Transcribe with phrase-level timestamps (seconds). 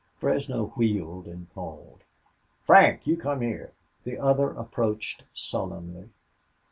[0.17, 2.05] Fresno wheeled and called,
[2.65, 3.71] "Frank, you come here!"
[4.03, 6.09] The other approached sullenly.